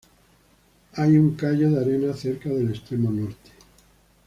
Hay 0.93 1.15
un 1.15 1.35
cayo 1.35 1.69
de 1.69 1.79
arena 1.79 2.11
cerca 2.15 2.49
del 2.49 2.69
extremo 2.71 3.11
norte. 3.11 3.51